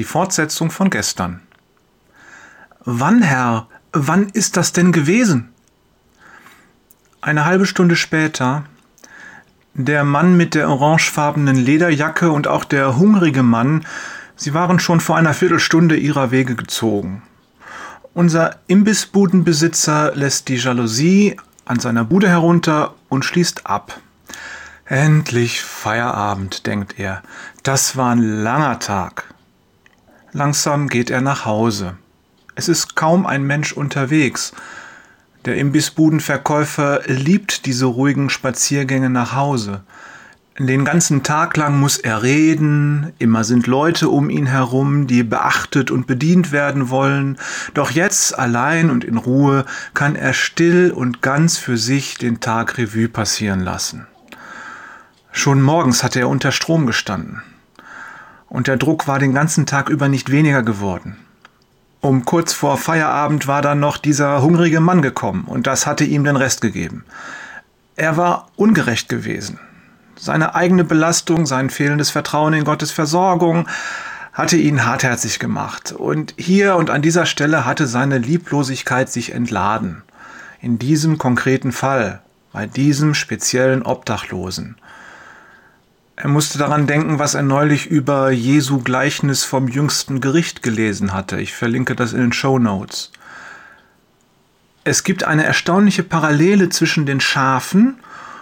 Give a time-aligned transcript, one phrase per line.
[0.00, 1.42] Die Fortsetzung von gestern.
[2.86, 3.66] Wann, Herr?
[3.92, 5.50] Wann ist das denn gewesen?
[7.20, 8.64] Eine halbe Stunde später.
[9.74, 13.84] Der Mann mit der orangefarbenen Lederjacke und auch der hungrige Mann,
[14.36, 17.20] sie waren schon vor einer Viertelstunde ihrer Wege gezogen.
[18.14, 21.36] Unser Imbissbudenbesitzer lässt die Jalousie
[21.66, 24.00] an seiner Bude herunter und schließt ab.
[24.86, 27.20] Endlich Feierabend, denkt er.
[27.64, 29.29] Das war ein langer Tag.
[30.32, 31.96] Langsam geht er nach Hause.
[32.54, 34.52] Es ist kaum ein Mensch unterwegs.
[35.44, 39.82] Der Imbissbudenverkäufer liebt diese ruhigen Spaziergänge nach Hause.
[40.58, 45.90] Den ganzen Tag lang muss er reden, immer sind Leute um ihn herum, die beachtet
[45.90, 47.38] und bedient werden wollen,
[47.72, 52.76] doch jetzt allein und in Ruhe kann er still und ganz für sich den Tag
[52.76, 54.06] Revue passieren lassen.
[55.32, 57.42] Schon morgens hatte er unter Strom gestanden.
[58.50, 61.16] Und der Druck war den ganzen Tag über nicht weniger geworden.
[62.02, 66.24] Um kurz vor Feierabend war dann noch dieser hungrige Mann gekommen und das hatte ihm
[66.24, 67.04] den Rest gegeben.
[67.96, 69.58] Er war ungerecht gewesen.
[70.16, 73.66] Seine eigene Belastung, sein fehlendes Vertrauen in Gottes Versorgung
[74.32, 75.92] hatte ihn hartherzig gemacht.
[75.92, 80.02] Und hier und an dieser Stelle hatte seine Lieblosigkeit sich entladen.
[80.60, 82.20] In diesem konkreten Fall,
[82.52, 84.76] bei diesem speziellen Obdachlosen.
[86.22, 91.40] Er musste daran denken, was er neulich über Jesu Gleichnis vom jüngsten Gericht gelesen hatte.
[91.40, 93.10] Ich verlinke das in den Show Notes.
[94.84, 98.00] Es gibt eine erstaunliche Parallele zwischen den Schafen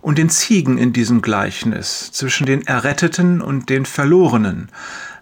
[0.00, 4.68] und den Ziegen in diesem Gleichnis, zwischen den Erretteten und den Verlorenen.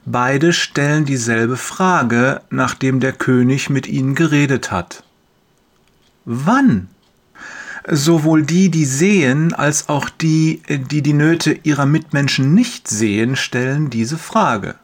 [0.07, 5.03] Beide stellen dieselbe Frage, nachdem der König mit ihnen geredet hat.
[6.25, 6.89] Wann
[7.91, 13.91] sowohl die, die sehen, als auch die, die die Nöte ihrer Mitmenschen nicht sehen, stellen
[13.91, 14.75] diese Frage.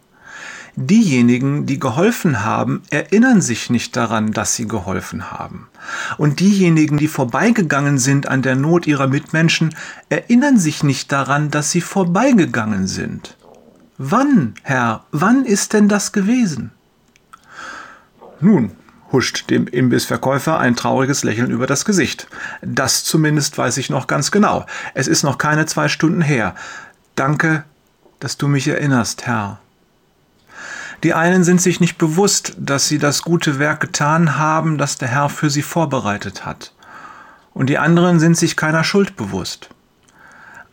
[0.76, 5.68] Diejenigen, die geholfen haben, erinnern sich nicht daran, dass sie geholfen haben.
[6.18, 9.74] Und diejenigen, die vorbeigegangen sind an der Not ihrer Mitmenschen,
[10.08, 13.36] erinnern sich nicht daran, dass sie vorbeigegangen sind.
[13.98, 16.72] Wann, Herr, wann ist denn das gewesen?
[18.40, 18.72] Nun,
[19.14, 22.26] huscht dem Imbissverkäufer ein trauriges Lächeln über das Gesicht.
[22.62, 24.66] Das zumindest weiß ich noch ganz genau.
[24.92, 26.56] Es ist noch keine zwei Stunden her.
[27.14, 27.62] Danke,
[28.18, 29.60] dass du mich erinnerst, Herr.
[31.04, 35.08] Die einen sind sich nicht bewusst, dass sie das gute Werk getan haben, das der
[35.08, 36.72] Herr für sie vorbereitet hat.
[37.52, 39.70] Und die anderen sind sich keiner Schuld bewusst.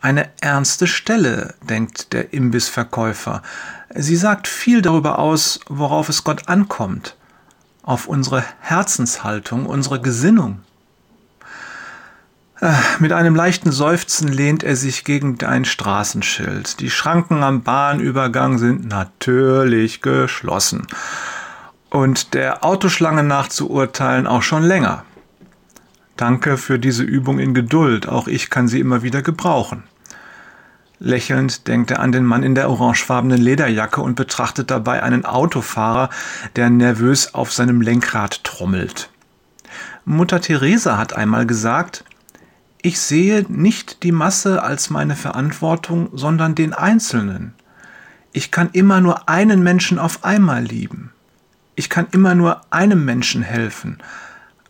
[0.00, 3.42] Eine ernste Stelle, denkt der Imbissverkäufer.
[3.94, 7.14] Sie sagt viel darüber aus, worauf es Gott ankommt
[7.82, 10.60] auf unsere Herzenshaltung, unsere Gesinnung.
[12.60, 16.78] Äh, mit einem leichten Seufzen lehnt er sich gegen ein Straßenschild.
[16.78, 20.86] Die Schranken am Bahnübergang sind natürlich geschlossen.
[21.90, 25.04] Und der Autoschlange nach zu urteilen auch schon länger.
[26.16, 29.82] Danke für diese Übung in Geduld, auch ich kann sie immer wieder gebrauchen.
[31.02, 36.10] Lächelnd denkt er an den Mann in der orangefarbenen Lederjacke und betrachtet dabei einen Autofahrer,
[36.54, 39.10] der nervös auf seinem Lenkrad trommelt.
[40.04, 42.04] Mutter Teresa hat einmal gesagt,
[42.82, 47.54] ich sehe nicht die Masse als meine Verantwortung, sondern den Einzelnen.
[48.32, 51.10] Ich kann immer nur einen Menschen auf einmal lieben.
[51.74, 53.98] Ich kann immer nur einem Menschen helfen.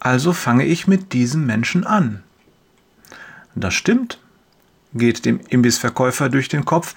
[0.00, 2.22] Also fange ich mit diesem Menschen an.
[3.54, 4.21] Das stimmt
[4.94, 6.94] geht dem Imbissverkäufer durch den Kopf.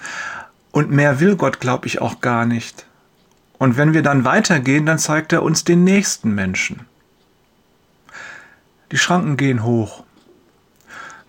[0.72, 2.86] Und mehr will Gott, glaube ich, auch gar nicht.
[3.58, 6.86] Und wenn wir dann weitergehen, dann zeigt er uns den nächsten Menschen.
[8.92, 10.04] Die Schranken gehen hoch.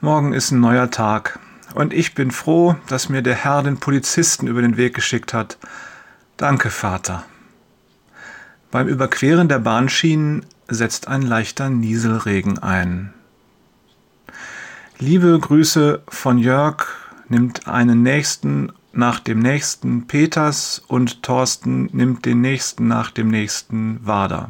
[0.02, 1.40] Morgen ist ein neuer Tag.
[1.74, 5.58] Und ich bin froh, dass mir der Herr den Polizisten über den Weg geschickt hat.
[6.38, 7.26] Danke, Vater.
[8.70, 13.14] Beim Überqueren der Bahnschienen setzt ein leichter Nieselregen ein.
[15.00, 16.88] Liebe Grüße von Jörg,
[17.30, 24.00] nimmt einen nächsten nach dem nächsten Peters und Thorsten nimmt den nächsten nach dem nächsten
[24.04, 24.50] Wader.